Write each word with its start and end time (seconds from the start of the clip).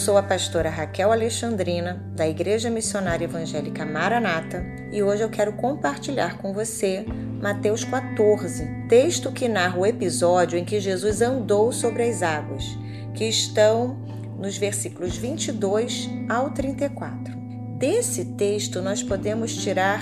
sou 0.00 0.16
a 0.16 0.22
pastora 0.22 0.70
Raquel 0.70 1.12
Alexandrina, 1.12 2.02
da 2.16 2.26
Igreja 2.26 2.70
Missionária 2.70 3.26
Evangélica 3.26 3.84
Maranata, 3.84 4.64
e 4.90 5.02
hoje 5.02 5.22
eu 5.22 5.28
quero 5.28 5.52
compartilhar 5.52 6.38
com 6.38 6.54
você 6.54 7.04
Mateus 7.38 7.84
14, 7.84 8.86
texto 8.88 9.30
que 9.30 9.46
narra 9.46 9.78
o 9.78 9.84
episódio 9.84 10.58
em 10.58 10.64
que 10.64 10.80
Jesus 10.80 11.20
andou 11.20 11.70
sobre 11.70 12.04
as 12.04 12.22
águas, 12.22 12.64
que 13.12 13.26
estão 13.26 13.98
nos 14.38 14.56
versículos 14.56 15.18
22 15.18 16.08
ao 16.30 16.48
34. 16.48 17.36
Desse 17.76 18.24
texto 18.36 18.80
nós 18.80 19.02
podemos 19.02 19.54
tirar 19.54 20.00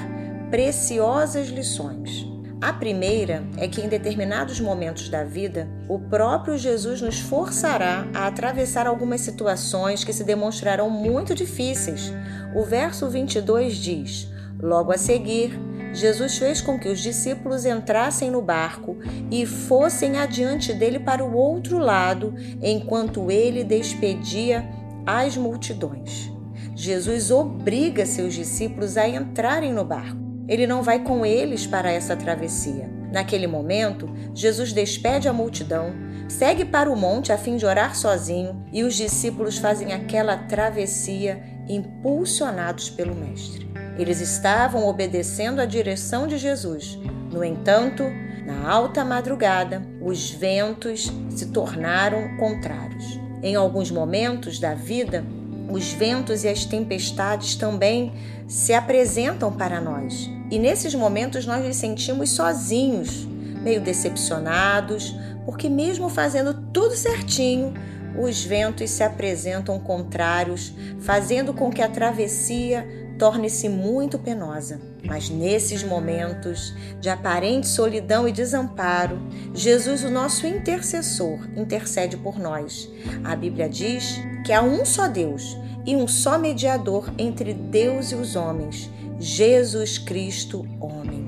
preciosas 0.49 1.49
lições. 1.49 2.25
A 2.61 2.73
primeira 2.73 3.45
é 3.57 3.69
que 3.69 3.81
em 3.81 3.89
determinados 3.89 4.59
momentos 4.59 5.09
da 5.09 5.23
vida, 5.23 5.69
o 5.89 5.97
próprio 5.97 6.59
Jesus 6.59 7.01
nos 7.01 7.21
forçará 7.21 8.05
a 8.13 8.27
atravessar 8.27 8.85
algumas 8.85 9.21
situações 9.21 10.03
que 10.03 10.13
se 10.13 10.25
demonstrarão 10.25 10.91
muito 10.91 11.37
difíceis. 11.37 12.13
O 12.57 12.65
verso 12.65 13.09
22 13.09 13.77
diz: 13.77 14.29
Logo 14.61 14.91
a 14.91 14.99
seguir, 14.99 15.57
Jesus 15.93 16.37
fez 16.37 16.61
com 16.61 16.81
que 16.81 16.89
os 16.89 16.99
discípulos 16.99 17.65
entrassem 17.65 18.29
no 18.29 18.43
barco 18.43 18.97
e 19.31 19.47
fossem 19.47 20.19
adiante 20.19 20.73
dele 20.73 20.99
para 20.99 21.25
o 21.25 21.37
outro 21.37 21.79
lado, 21.79 22.35
enquanto 22.61 23.31
ele 23.31 23.63
despedia 23.63 24.69
as 25.07 25.37
multidões. 25.37 26.29
Jesus 26.75 27.31
obriga 27.31 28.05
seus 28.05 28.35
discípulos 28.35 28.97
a 28.97 29.09
entrarem 29.09 29.73
no 29.73 29.85
barco. 29.85 30.28
Ele 30.49 30.67
não 30.67 30.83
vai 30.83 31.01
com 31.01 31.27
eles 31.27 31.67
para 31.67 31.93
essa 31.93 32.17
travessia. 32.17 32.89
Naquele 33.13 33.47
momento, 33.47 34.09
Jesus 34.35 34.73
despede 34.73 35.29
a 35.29 35.33
multidão, 35.33 35.93
segue 36.29 36.65
para 36.65 36.91
o 36.91 36.97
monte 36.97 37.33
a 37.33 37.39
fim 37.39 37.57
de 37.57 37.67
orar 37.67 37.95
sozinho 37.95 38.65
e 38.73 38.83
os 38.83 38.95
discípulos 38.95 39.59
fazem 39.59 39.93
aquela 39.93 40.37
travessia 40.37 41.43
impulsionados 41.69 42.91
pelo 42.91 43.15
Mestre. 43.15 43.69
Eles 43.99 44.21
estavam 44.21 44.87
obedecendo 44.87 45.61
a 45.61 45.67
direção 45.67 46.27
de 46.27 46.39
Jesus. 46.39 46.99
No 47.33 47.45
entanto, 47.45 48.05
na 48.47 48.71
alta 48.71 49.05
madrugada, 49.05 49.83
os 50.01 50.31
ventos 50.31 51.13
se 51.31 51.47
tornaram 51.47 52.37
contrários. 52.37 53.19
Em 53.43 53.55
alguns 53.55 53.91
momentos 53.91 54.59
da 54.59 54.75
vida, 54.75 55.25
os 55.71 55.93
ventos 55.93 56.45
e 56.45 56.49
as 56.49 56.65
tempestades 56.65 57.55
também 57.55 58.13
se 58.47 58.73
apresentam 58.73 59.53
para 59.53 59.81
nós. 59.81 60.31
E 60.51 60.59
nesses 60.59 60.95
momentos 60.95 61.45
nós 61.45 61.65
nos 61.65 61.77
sentimos 61.77 62.31
sozinhos, 62.31 63.27
meio 63.63 63.81
decepcionados, 63.81 65.15
porque 65.45 65.69
mesmo 65.69 66.09
fazendo 66.09 66.55
tudo 66.73 66.95
certinho, 66.95 67.75
os 68.19 68.43
ventos 68.43 68.91
se 68.91 69.03
apresentam 69.03 69.79
contrários, 69.79 70.73
fazendo 71.01 71.53
com 71.53 71.71
que 71.71 71.83
a 71.83 71.89
travessia 71.89 72.87
torne-se 73.19 73.69
muito 73.69 74.19
penosa. 74.19 74.81
Mas 75.05 75.29
nesses 75.29 75.83
momentos 75.83 76.75
de 77.01 77.09
aparente 77.09 77.67
solidão 77.67 78.29
e 78.29 78.33
desamparo, 78.33 79.19
Jesus, 79.53 80.05
o 80.05 80.11
nosso 80.11 80.47
intercessor, 80.47 81.39
intercede 81.57 82.17
por 82.17 82.39
nós. 82.39 82.89
A 83.25 83.35
Bíblia 83.35 83.69
diz 83.69 84.21
que 84.45 84.53
há 84.53 84.63
um 84.63 84.85
só 84.85 85.09
Deus 85.09 85.57
e 85.85 85.97
um 85.97 86.07
só 86.07 86.39
mediador 86.39 87.11
entre 87.19 87.53
Deus 87.53 88.13
e 88.13 88.15
os 88.15 88.37
homens, 88.37 88.91
Jesus 89.19 89.99
Cristo, 89.99 90.67
homem. 90.81 91.27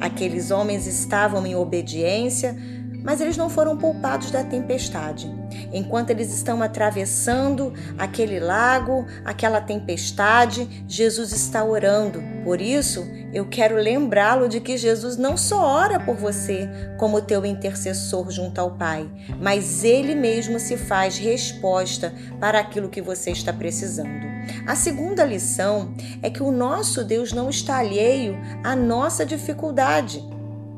Aqueles 0.00 0.50
homens 0.50 0.86
estavam 0.86 1.46
em 1.46 1.54
obediência, 1.54 2.56
mas 3.02 3.20
eles 3.20 3.36
não 3.36 3.48
foram 3.48 3.76
poupados 3.76 4.30
da 4.30 4.44
tempestade. 4.44 5.32
Enquanto 5.72 6.10
eles 6.10 6.32
estão 6.34 6.62
atravessando 6.62 7.72
aquele 7.98 8.40
lago, 8.40 9.06
aquela 9.24 9.60
tempestade, 9.60 10.84
Jesus 10.88 11.32
está 11.32 11.64
orando. 11.64 12.22
Por 12.44 12.60
isso, 12.60 13.06
eu 13.32 13.46
quero 13.46 13.76
lembrá-lo 13.76 14.48
de 14.48 14.60
que 14.60 14.76
Jesus 14.76 15.16
não 15.16 15.36
só 15.36 15.64
ora 15.64 15.98
por 15.98 16.16
você 16.16 16.68
como 16.98 17.22
teu 17.22 17.44
intercessor 17.46 18.30
junto 18.30 18.60
ao 18.60 18.72
Pai, 18.72 19.08
mas 19.40 19.84
ele 19.84 20.14
mesmo 20.14 20.58
se 20.58 20.76
faz 20.76 21.16
resposta 21.16 22.12
para 22.38 22.58
aquilo 22.58 22.88
que 22.88 23.00
você 23.00 23.30
está 23.30 23.52
precisando. 23.52 24.32
A 24.66 24.74
segunda 24.74 25.24
lição 25.24 25.94
é 26.22 26.28
que 26.28 26.42
o 26.42 26.50
nosso 26.50 27.04
Deus 27.04 27.32
não 27.32 27.48
está 27.48 27.78
alheio 27.78 28.36
à 28.62 28.74
nossa 28.74 29.24
dificuldade. 29.24 30.22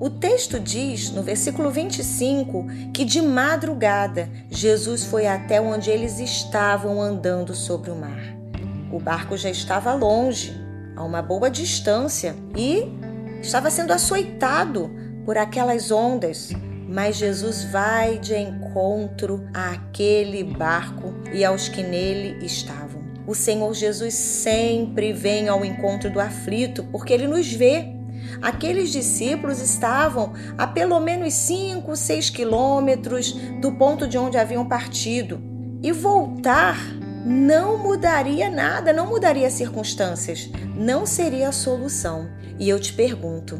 O 0.04 0.10
texto 0.10 0.60
diz, 0.60 1.10
no 1.12 1.22
versículo 1.22 1.70
25, 1.70 2.66
que 2.92 3.06
de 3.06 3.22
madrugada 3.22 4.28
Jesus 4.50 5.02
foi 5.04 5.26
até 5.26 5.58
onde 5.62 5.90
eles 5.90 6.18
estavam 6.18 7.00
andando 7.00 7.54
sobre 7.54 7.90
o 7.90 7.96
mar. 7.96 8.36
O 8.92 9.00
barco 9.00 9.34
já 9.34 9.48
estava 9.48 9.94
longe, 9.94 10.52
a 10.94 11.02
uma 11.02 11.22
boa 11.22 11.48
distância, 11.48 12.36
e 12.54 12.82
estava 13.40 13.70
sendo 13.70 13.94
açoitado 13.94 14.90
por 15.24 15.38
aquelas 15.38 15.90
ondas. 15.90 16.50
Mas 16.86 17.16
Jesus 17.16 17.64
vai 17.64 18.18
de 18.18 18.36
encontro 18.36 19.48
àquele 19.54 20.44
barco 20.44 21.14
e 21.32 21.42
aos 21.46 21.66
que 21.66 21.82
nele 21.82 22.44
estavam. 22.44 23.02
O 23.26 23.34
Senhor 23.34 23.72
Jesus 23.72 24.12
sempre 24.12 25.14
vem 25.14 25.48
ao 25.48 25.64
encontro 25.64 26.10
do 26.10 26.20
aflito, 26.20 26.84
porque 26.92 27.10
ele 27.10 27.26
nos 27.26 27.50
vê 27.50 27.93
Aqueles 28.42 28.90
discípulos 28.90 29.60
estavam 29.60 30.32
a 30.56 30.66
pelo 30.66 30.98
menos 31.00 31.34
5, 31.34 31.94
6 31.96 32.30
quilômetros 32.30 33.32
do 33.60 33.72
ponto 33.72 34.06
de 34.06 34.18
onde 34.18 34.38
haviam 34.38 34.66
partido. 34.66 35.40
E 35.82 35.92
voltar 35.92 36.78
não 37.24 37.78
mudaria 37.78 38.50
nada, 38.50 38.92
não 38.92 39.06
mudaria 39.06 39.46
as 39.46 39.54
circunstâncias, 39.54 40.50
não 40.76 41.06
seria 41.06 41.48
a 41.48 41.52
solução. 41.52 42.28
E 42.58 42.68
eu 42.68 42.78
te 42.78 42.92
pergunto: 42.92 43.58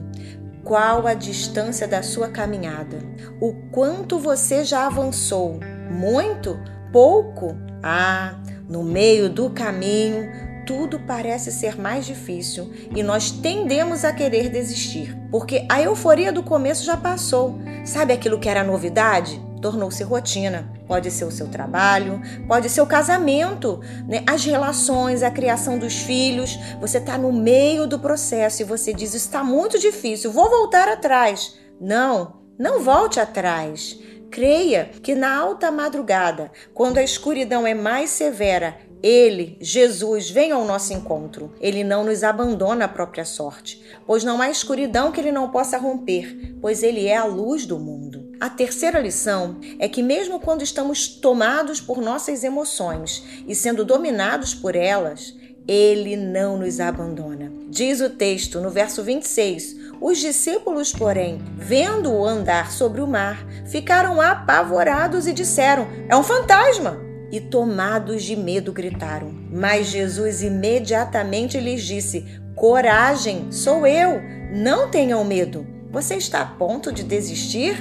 qual 0.62 1.06
a 1.06 1.14
distância 1.14 1.86
da 1.88 2.02
sua 2.02 2.28
caminhada? 2.28 2.98
O 3.40 3.52
quanto 3.70 4.18
você 4.18 4.64
já 4.64 4.86
avançou? 4.86 5.60
Muito? 5.90 6.58
Pouco? 6.92 7.56
Ah, 7.82 8.40
no 8.68 8.82
meio 8.82 9.28
do 9.28 9.50
caminho, 9.50 10.30
tudo 10.66 11.00
parece 11.00 11.52
ser 11.52 11.80
mais 11.80 12.06
difícil 12.06 12.72
e 12.94 13.02
nós 13.02 13.30
tendemos 13.30 14.04
a 14.04 14.12
querer 14.12 14.48
desistir, 14.48 15.16
porque 15.30 15.66
a 15.68 15.80
euforia 15.82 16.32
do 16.32 16.42
começo 16.42 16.84
já 16.84 16.96
passou. 16.96 17.58
Sabe 17.84 18.12
aquilo 18.12 18.38
que 18.38 18.48
era 18.48 18.64
novidade? 18.64 19.42
Tornou-se 19.60 20.02
rotina. 20.02 20.70
Pode 20.86 21.10
ser 21.10 21.24
o 21.24 21.30
seu 21.30 21.48
trabalho, 21.48 22.20
pode 22.46 22.68
ser 22.68 22.82
o 22.82 22.86
casamento, 22.86 23.80
né? 24.06 24.22
as 24.26 24.44
relações, 24.44 25.22
a 25.22 25.30
criação 25.30 25.78
dos 25.78 25.94
filhos. 25.94 26.58
Você 26.80 26.98
está 26.98 27.16
no 27.16 27.32
meio 27.32 27.86
do 27.86 27.98
processo 27.98 28.60
e 28.60 28.64
você 28.64 28.92
diz: 28.92 29.14
está 29.14 29.42
muito 29.42 29.78
difícil, 29.78 30.30
vou 30.30 30.50
voltar 30.50 30.88
atrás. 30.88 31.58
Não, 31.80 32.34
não 32.58 32.82
volte 32.82 33.18
atrás. 33.18 33.98
Creia 34.30 34.90
que 35.02 35.14
na 35.14 35.34
alta 35.34 35.70
madrugada, 35.70 36.50
quando 36.74 36.98
a 36.98 37.02
escuridão 37.02 37.66
é 37.66 37.72
mais 37.72 38.10
severa 38.10 38.76
ele, 39.06 39.58
Jesus, 39.60 40.30
vem 40.30 40.50
ao 40.50 40.64
nosso 40.64 40.94
encontro. 40.94 41.52
Ele 41.60 41.84
não 41.84 42.04
nos 42.04 42.24
abandona 42.24 42.86
à 42.86 42.88
própria 42.88 43.26
sorte, 43.26 43.84
pois 44.06 44.24
não 44.24 44.40
há 44.40 44.48
escuridão 44.48 45.12
que 45.12 45.20
ele 45.20 45.30
não 45.30 45.50
possa 45.50 45.76
romper, 45.76 46.56
pois 46.58 46.82
ele 46.82 47.06
é 47.06 47.14
a 47.14 47.26
luz 47.26 47.66
do 47.66 47.78
mundo. 47.78 48.30
A 48.40 48.48
terceira 48.48 48.98
lição 48.98 49.58
é 49.78 49.86
que, 49.90 50.02
mesmo 50.02 50.40
quando 50.40 50.62
estamos 50.62 51.06
tomados 51.06 51.82
por 51.82 52.00
nossas 52.00 52.42
emoções 52.42 53.22
e 53.46 53.54
sendo 53.54 53.84
dominados 53.84 54.54
por 54.54 54.74
elas, 54.74 55.36
ele 55.68 56.16
não 56.16 56.56
nos 56.56 56.80
abandona. 56.80 57.52
Diz 57.68 58.00
o 58.00 58.08
texto 58.08 58.58
no 58.58 58.70
verso 58.70 59.02
26: 59.02 59.76
Os 60.00 60.16
discípulos, 60.16 60.92
porém, 60.92 61.42
vendo-o 61.58 62.24
andar 62.24 62.72
sobre 62.72 63.02
o 63.02 63.06
mar, 63.06 63.46
ficaram 63.66 64.18
apavorados 64.18 65.26
e 65.26 65.34
disseram: 65.34 65.86
É 66.08 66.16
um 66.16 66.22
fantasma! 66.22 67.13
E, 67.34 67.40
tomados 67.40 68.22
de 68.22 68.36
medo, 68.36 68.72
gritaram. 68.72 69.34
Mas 69.50 69.88
Jesus 69.88 70.40
imediatamente 70.40 71.58
lhes 71.58 71.82
disse: 71.82 72.24
Coragem, 72.54 73.50
sou 73.50 73.84
eu, 73.84 74.20
não 74.52 74.88
tenham 74.88 75.24
medo. 75.24 75.66
Você 75.90 76.14
está 76.14 76.42
a 76.42 76.46
ponto 76.46 76.92
de 76.92 77.02
desistir? 77.02 77.76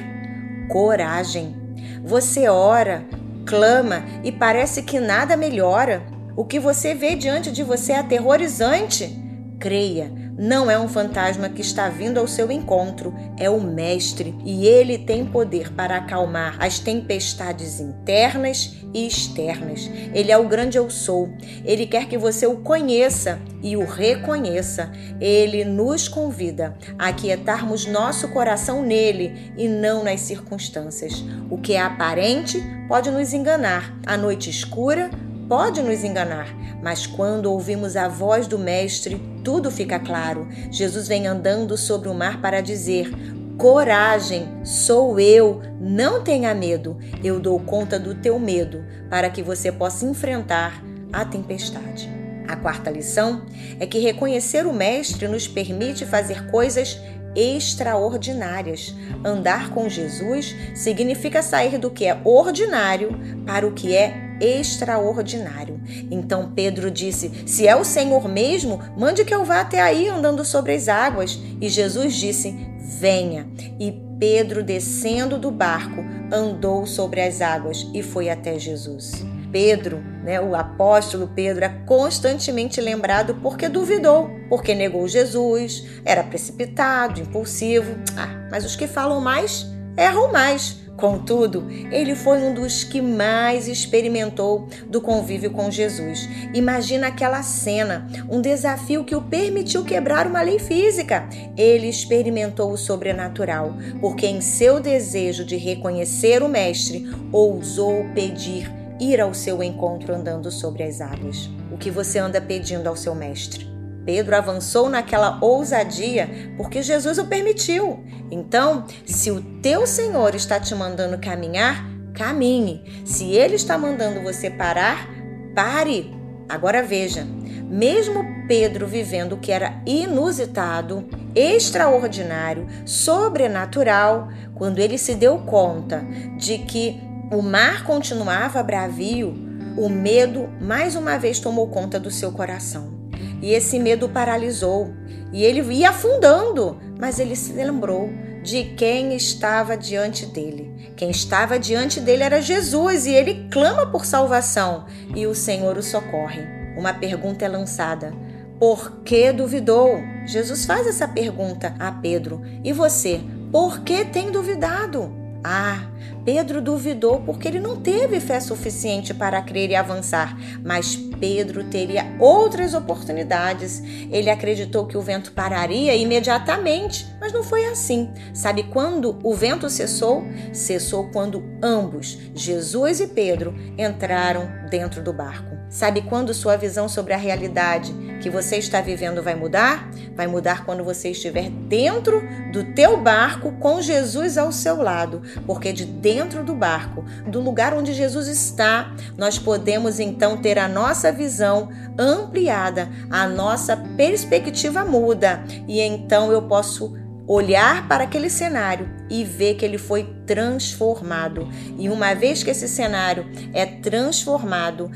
Coragem. 0.70 1.56
Você 2.04 2.48
ora, 2.48 3.06
clama 3.46 4.04
e 4.24 4.32
parece 4.32 4.82
que 4.82 5.00
nada 5.00 5.38
melhora. 5.38 6.02
O 6.36 6.44
que 6.44 6.60
você 6.60 6.96
vê 6.96 7.16
diante 7.16 7.52
de 7.52 7.62
você 7.62 7.92
é 7.92 8.00
aterrorizante. 8.00 9.16
Creia, 9.60 10.12
não 10.38 10.70
é 10.70 10.80
um 10.80 10.88
fantasma 10.88 11.50
que 11.50 11.62
está 11.62 11.90
vindo 11.90 12.20
ao 12.20 12.28
seu 12.28 12.52
encontro, 12.52 13.14
é 13.38 13.50
o 13.50 13.62
Mestre 13.62 14.36
e 14.44 14.66
ele 14.66 14.98
tem 14.98 15.26
poder 15.26 15.72
para 15.74 15.98
acalmar 15.98 16.58
as 16.60 16.80
tempestades 16.80 17.80
internas 17.80 18.76
e 18.94 19.08
externas. 19.08 19.90
Ele 20.14 20.32
é 20.32 20.38
o 20.38 20.48
grande 20.48 20.78
Eu 20.78 20.90
Sou. 20.90 21.30
Ele 21.66 21.86
quer 21.86 22.08
que 22.08 22.18
você 22.18 22.46
o 22.46 22.58
conheça 22.58 23.40
e 23.62 23.76
o 23.76 23.86
reconheça. 23.86 24.92
Ele 25.20 25.64
nos 25.66 26.08
convida 26.08 26.78
a 26.98 27.10
aquietarmos 27.10 27.86
nosso 27.86 28.28
coração 28.30 28.84
nele 28.84 29.54
e 29.58 29.68
não 29.68 30.04
nas 30.04 30.22
circunstâncias. 30.22 31.24
O 31.50 31.58
que 31.58 31.74
é 31.74 31.82
aparente 31.82 32.62
pode 32.88 33.10
nos 33.10 33.34
enganar. 33.34 33.96
A 34.06 34.18
noite 34.18 34.50
escura 34.50 35.10
pode 35.48 35.82
nos 35.82 36.04
enganar, 36.04 36.48
mas 36.82 37.06
quando 37.06 37.52
ouvimos 37.52 37.96
a 37.96 38.08
voz 38.08 38.48
do 38.48 38.58
Mestre, 38.58 39.22
tudo 39.44 39.70
fica 39.72 40.00
claro. 40.00 40.48
Jesus 40.72 41.08
vem 41.08 41.28
andando 41.28 41.78
sobre 41.78 42.10
o 42.10 42.14
mar 42.14 42.42
para 42.42 42.62
dizer: 42.62 43.12
Coragem, 43.58 44.48
sou 44.64 45.20
eu, 45.20 45.62
não 45.80 46.24
tenha 46.24 46.54
medo. 46.54 46.98
Eu 47.24 47.40
dou 47.40 47.60
conta 47.60 48.00
do 48.00 48.16
teu 48.16 48.40
medo 48.40 48.84
para 49.10 49.30
que 49.30 49.44
você 49.44 49.72
possa 49.72 50.06
enfrentar 50.06 50.84
a 51.12 51.24
tempestade. 51.24 52.10
A 52.48 52.56
quarta 52.56 52.90
lição 52.90 53.44
é 53.80 53.86
que 53.86 54.00
reconhecer 54.00 54.66
o 54.66 54.74
Mestre 54.74 55.28
nos 55.28 55.48
permite 55.48 56.06
fazer 56.06 56.48
coisas 56.48 57.00
extraordinárias. 57.36 58.94
Andar 59.24 59.70
com 59.70 59.88
Jesus 59.88 60.56
significa 60.76 61.42
sair 61.42 61.78
do 61.78 61.90
que 61.90 62.06
é 62.06 62.20
ordinário 62.24 63.12
para 63.46 63.68
o 63.68 63.74
que 63.74 63.96
é 63.96 64.23
extraordinário. 64.40 65.80
Então 66.12 66.52
Pedro 66.56 66.90
disse: 66.90 67.32
Se 67.46 67.68
é 67.68 67.76
o 67.76 67.84
Senhor 67.84 68.28
mesmo, 68.28 68.80
mande 68.98 69.26
que 69.26 69.34
eu 69.34 69.44
vá 69.44 69.62
até 69.62 69.82
aí 69.82 70.08
andando 70.08 70.44
sobre 70.46 70.74
as 70.74 70.88
águas. 70.88 71.40
E 71.60 71.70
Jesus 71.70 72.16
disse: 72.16 72.56
Venha. 73.00 73.48
E 73.80 73.92
Pedro, 74.20 74.64
descendo 74.64 75.38
do 75.38 75.52
barco, 75.52 76.04
andou 76.32 76.86
sobre 76.86 77.22
as 77.22 77.42
águas 77.42 77.86
e 77.94 78.02
foi 78.02 78.30
até 78.30 78.58
Jesus. 78.58 79.26
Pedro, 79.52 80.04
né, 80.24 80.42
o 80.42 80.56
apóstolo 80.56 81.28
Pedro, 81.28 81.64
é 81.64 81.70
constantemente 81.86 82.82
lembrado 82.82 83.36
porque 83.36 83.70
duvidou, 83.70 84.32
porque 84.50 84.74
negou 84.74 85.08
Jesus, 85.08 85.86
era 86.04 86.24
precipitado, 86.24 87.22
impulsivo. 87.22 87.96
Ah, 88.18 88.48
mas 88.50 88.66
os 88.66 88.76
que 88.76 88.88
falam 88.88 89.22
mais 89.22 89.68
erram 89.96 90.32
mais. 90.32 90.83
Contudo, 90.98 91.68
ele 91.92 92.16
foi 92.16 92.40
um 92.40 92.54
dos 92.54 92.84
que 92.84 93.02
mais 93.02 93.68
experimentou 93.68 94.68
do 94.88 95.02
convívio 95.02 95.52
com 95.52 95.72
Jesus. 95.72 96.30
Imagina 96.54 97.08
aquela 97.08 97.42
cena, 97.42 98.08
um 98.30 98.40
desafio 98.40 99.04
que 99.04 99.16
o 99.16 99.22
permitiu 99.22 99.84
quebrar 99.84 100.28
uma 100.28 100.42
lei 100.42 100.60
física. 100.60 101.28
Ele 101.58 101.88
experimentou 101.88 102.72
o 102.72 102.78
sobrenatural, 102.78 103.76
porque 104.00 104.28
em 104.28 104.40
seu 104.40 104.80
desejo 104.80 105.44
de 105.44 105.58
reconhecer 105.58 106.44
o 106.44 106.48
Mestre, 106.48 107.10
ousou 107.32 108.06
pedir 108.14 108.72
ir 109.00 109.20
ao 109.20 109.34
seu 109.34 109.62
encontro 109.64 110.14
andando 110.14 110.52
sobre 110.52 110.84
as 110.84 111.02
águas. 111.02 111.50
O 111.72 111.78
que 111.78 111.90
você 111.90 112.20
anda 112.20 112.40
pedindo 112.40 112.88
ao 112.88 112.96
seu 112.96 113.16
mestre? 113.16 113.73
Pedro 114.06 114.36
avançou 114.36 114.90
naquela 114.90 115.38
ousadia 115.42 116.54
porque 116.58 116.82
Jesus 116.82 117.18
o 117.18 117.26
permitiu. 117.26 118.04
Então, 118.30 118.86
se 119.06 119.32
o 119.32 119.42
teu 119.62 119.88
Senhor 119.88 120.36
está 120.36 120.60
te 120.60 120.74
mandando 120.76 121.18
caminhar, 121.18 121.86
caminhe. 122.14 122.84
Se 123.06 123.32
ele 123.32 123.56
está 123.56 123.78
mandando 123.78 124.22
você 124.22 124.50
parar, 124.50 125.10
pare. 125.56 126.12
Agora 126.48 126.84
veja, 126.84 127.26
mesmo 127.74 128.24
Pedro 128.48 128.86
vivendo 128.86 129.34
o 129.34 129.40
que 129.40 129.52
era 129.52 129.82
inusitado, 129.86 131.08
extraordinário, 131.34 132.68
sobrenatural, 132.86 134.30
quando 134.54 134.80
ele 134.80 134.98
se 134.98 135.16
deu 135.16 135.40
conta 135.40 136.06
de 136.38 136.60
que 136.60 137.02
o 137.32 137.42
mar 137.42 137.84
continuava 137.84 138.62
bravio, 138.62 139.34
o 139.76 139.90
medo 139.90 140.48
mais 140.62 140.96
uma 140.96 141.18
vez 141.18 141.40
tomou 141.40 141.68
conta 141.68 142.00
do 142.00 142.12
seu 142.12 142.32
coração. 142.32 143.03
E 143.44 143.54
esse 143.54 143.78
medo 143.78 144.08
paralisou. 144.08 144.94
E 145.34 145.44
ele 145.44 145.62
ia 145.74 145.90
afundando, 145.90 146.80
mas 146.98 147.20
ele 147.20 147.36
se 147.36 147.52
lembrou 147.52 148.10
de 148.42 148.64
quem 148.78 149.14
estava 149.14 149.76
diante 149.76 150.26
dele. 150.26 150.94
Quem 150.96 151.10
estava 151.10 151.60
diante 151.60 152.00
dele 152.00 152.24
era 152.24 152.42
Jesus 152.42 153.06
e 153.06 153.12
ele 153.12 153.50
clama 153.52 153.86
por 153.86 154.06
salvação 154.06 154.86
e 155.14 155.28
o 155.28 155.36
Senhor 155.36 155.78
o 155.78 155.84
socorre. 155.84 156.42
Uma 156.78 156.94
pergunta 156.94 157.44
é 157.44 157.50
lançada: 157.50 158.14
Por 158.58 159.02
que 159.02 159.34
duvidou? 159.34 160.00
Jesus 160.26 160.66
faz 160.66 160.88
essa 160.88 161.08
pergunta 161.08 161.76
a 161.78 161.92
Pedro. 161.92 162.42
E 162.64 162.72
você, 162.72 163.20
por 163.52 163.82
que 163.82 164.06
tem 164.06 164.32
duvidado? 164.32 165.23
Ah, 165.44 165.90
Pedro 166.24 166.62
duvidou 166.62 167.20
porque 167.22 167.48
ele 167.48 167.60
não 167.60 167.76
teve 167.82 168.20
fé 168.20 168.40
suficiente 168.40 169.14
para 169.14 169.42
crer 169.42 169.72
e 169.72 169.76
avançar, 169.76 170.38
mas 170.64 170.96
Pedro 170.96 171.66
teria 171.66 172.16
outras 172.20 172.74
oportunidades. 172.74 173.82
Ele 174.10 174.30
acreditou 174.30 174.86
que 174.86 174.98
o 174.98 175.02
vento 175.02 175.34
pararia 175.34 175.96
imediatamente, 175.96 177.06
mas 177.20 177.34
não 177.34 177.44
foi 177.44 177.66
assim. 177.66 178.10
Sabe 178.34 178.64
quando 178.64 179.20
o 179.24 179.34
vento 179.34 179.70
cessou? 179.70 180.24
Cessou 180.54 181.10
quando 181.10 181.44
ambos, 181.62 182.18
Jesus 182.34 183.02
e 183.02 183.08
Pedro, 183.08 183.54
entraram 183.78 184.50
dentro 184.70 185.04
do 185.04 185.12
barco. 185.12 185.53
Sabe 185.74 186.04
quando 186.04 186.36
sua 186.36 186.56
visão 186.56 186.88
sobre 186.88 187.14
a 187.14 187.18
realidade 187.18 187.92
que 188.22 188.30
você 188.30 188.58
está 188.58 188.80
vivendo 188.80 189.24
vai 189.24 189.34
mudar? 189.34 189.90
Vai 190.16 190.28
mudar 190.28 190.66
quando 190.66 190.84
você 190.84 191.10
estiver 191.10 191.50
dentro 191.50 192.22
do 192.52 192.76
teu 192.76 192.96
barco 192.96 193.54
com 193.54 193.82
Jesus 193.82 194.38
ao 194.38 194.52
seu 194.52 194.84
lado, 194.84 195.24
porque 195.48 195.74
de 195.74 195.84
dentro 195.84 196.44
do 196.44 196.54
barco, 196.54 197.04
do 197.26 197.42
lugar 197.42 197.74
onde 197.74 197.92
Jesus 197.92 198.28
está, 198.28 198.96
nós 199.18 199.40
podemos 199.40 200.00
então 200.00 200.38
ter 200.38 200.60
a 200.60 200.68
nossa 200.68 201.12
visão 201.12 201.70
ampliada, 201.98 202.88
a 203.10 203.28
nossa 203.28 203.76
perspectiva 203.76 204.86
muda 204.86 205.44
e 205.68 205.82
então 205.82 206.32
eu 206.32 206.44
posso 206.44 206.96
olhar 207.28 207.88
para 207.88 208.04
aquele 208.04 208.30
cenário 208.30 208.90
e 209.10 209.24
ver 209.24 209.56
que 209.56 209.66
ele 209.66 209.78
foi 209.78 210.04
transformado. 210.26 211.48
E 211.80 211.90
uma 211.90 212.14
vez 212.14 212.44
que 212.44 212.52
esse 212.52 212.68
cenário 212.68 213.26
é 213.54 213.66
transformado, 213.66 214.92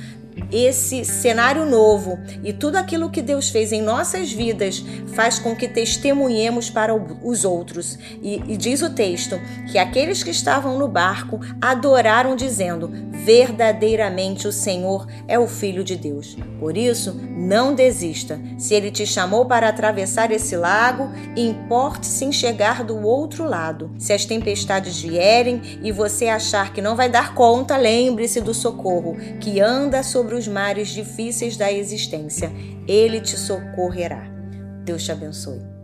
esse 0.51 1.03
cenário 1.03 1.65
novo 1.65 2.19
e 2.43 2.53
tudo 2.53 2.77
aquilo 2.77 3.09
que 3.09 3.21
Deus 3.21 3.49
fez 3.49 3.71
em 3.71 3.81
nossas 3.81 4.31
vidas 4.31 4.83
faz 5.13 5.39
com 5.39 5.55
que 5.55 5.67
testemunhemos 5.67 6.69
para 6.69 6.93
os 6.95 7.45
outros. 7.45 7.97
E, 8.21 8.41
e, 8.47 8.57
diz 8.57 8.81
o 8.81 8.89
texto 8.89 9.39
que 9.71 9.77
aqueles 9.77 10.23
que 10.23 10.29
estavam 10.29 10.77
no 10.77 10.87
barco 10.87 11.39
adoraram, 11.61 12.35
dizendo: 12.35 12.91
Verdadeiramente 13.27 14.47
o 14.47 14.53
Senhor 14.53 15.05
é 15.27 15.37
o 15.37 15.47
Filho 15.47 15.83
de 15.83 15.97
Deus. 15.97 16.37
Por 16.61 16.77
isso, 16.77 17.13
não 17.13 17.75
desista. 17.75 18.39
Se 18.57 18.73
ele 18.73 18.89
te 18.89 19.05
chamou 19.05 19.45
para 19.45 19.67
atravessar 19.67 20.31
esse 20.31 20.55
lago, 20.55 21.11
importe-se 21.35 22.23
em 22.23 22.31
chegar 22.31 22.85
do 22.85 23.05
outro 23.05 23.43
lado. 23.43 23.91
Se 23.99 24.13
as 24.13 24.23
tempestades 24.23 25.01
vierem 25.01 25.61
e 25.83 25.91
você 25.91 26.29
achar 26.29 26.71
que 26.71 26.81
não 26.81 26.95
vai 26.95 27.09
dar 27.09 27.35
conta, 27.35 27.75
lembre-se 27.75 28.39
do 28.39 28.53
socorro 28.53 29.17
que 29.41 29.59
anda 29.59 30.03
sobre 30.03 30.33
os 30.33 30.47
mares 30.47 30.87
difíceis 30.87 31.57
da 31.57 31.69
existência. 31.69 32.49
Ele 32.87 33.19
te 33.19 33.37
socorrerá. 33.37 34.23
Deus 34.85 35.03
te 35.03 35.11
abençoe. 35.11 35.76